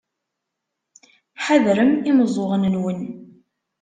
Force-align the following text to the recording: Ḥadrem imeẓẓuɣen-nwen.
Ḥadrem 1.45 1.91
imeẓẓuɣen-nwen. 2.09 2.99